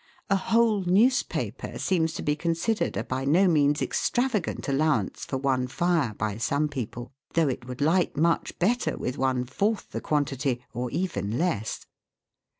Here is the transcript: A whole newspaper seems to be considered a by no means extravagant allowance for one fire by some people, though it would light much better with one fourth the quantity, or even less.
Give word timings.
A 0.31 0.35
whole 0.35 0.81
newspaper 0.85 1.77
seems 1.77 2.15
to 2.15 2.23
be 2.23 2.35
considered 2.35 2.97
a 2.97 3.03
by 3.03 3.23
no 3.23 3.47
means 3.47 3.83
extravagant 3.83 4.67
allowance 4.67 5.25
for 5.25 5.37
one 5.37 5.67
fire 5.67 6.15
by 6.15 6.37
some 6.37 6.69
people, 6.69 7.11
though 7.35 7.47
it 7.47 7.67
would 7.67 7.81
light 7.81 8.17
much 8.17 8.57
better 8.57 8.97
with 8.97 9.19
one 9.19 9.45
fourth 9.45 9.91
the 9.91 10.01
quantity, 10.01 10.65
or 10.73 10.89
even 10.89 11.37
less. 11.37 11.85